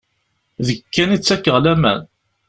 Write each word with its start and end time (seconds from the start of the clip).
Deg-k 0.65 0.85
kan 0.93 1.15
i 1.15 1.17
ttakeɣ 1.19 1.55
laman. 1.63 2.01